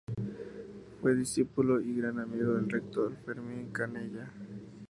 [0.99, 4.31] Fue discípulo y gran amigo del rector Fermín Canella.